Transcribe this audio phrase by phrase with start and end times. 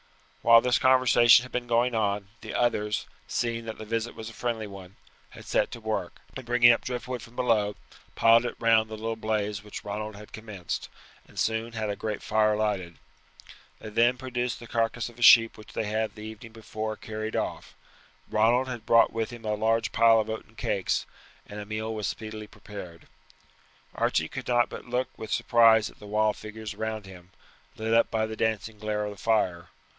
[0.41, 4.33] While this conversation had been going on, the others, seeing that the visit was a
[4.33, 4.95] friendly one,
[5.29, 7.75] had set to work, and bringing up driftwood from below,
[8.15, 10.89] piled it round the little blaze which Ronald had commenced,
[11.27, 12.97] and soon had a great fire lighted.
[13.77, 17.35] They then produced the carcass of a sheep which they had the evening before carried
[17.35, 17.75] off.
[18.27, 21.05] Ronald had brought with him a large pile of oaten cakes,
[21.45, 23.05] and a meal was speedily prepared.
[23.93, 27.29] Archie could not but look with surprise at the wild figures around him,
[27.77, 29.69] lit up by the dancing glare of the fire.